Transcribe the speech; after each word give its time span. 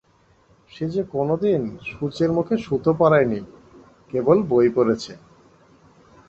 সে 0.71 0.85
যে 0.93 1.01
কোনোদিন 1.13 1.61
সুঁচের 1.89 2.29
মুখে 2.31 2.55
সুতো 2.57 2.91
পরায় 2.93 3.27
নি, 3.27 3.39
কেবল 4.11 4.37
বই 4.49 4.67
পড়েছে। 4.75 5.13